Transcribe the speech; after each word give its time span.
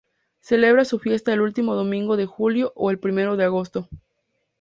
Celebra 0.39 0.83
su 0.83 0.97
fiesta 0.97 1.31
el 1.31 1.41
último 1.41 1.75
domingo 1.75 2.17
de 2.17 2.25
julio 2.25 2.73
o 2.75 2.89
el 2.89 2.97
primero 2.97 3.37
de 3.37 3.43
agosto. 3.43 3.87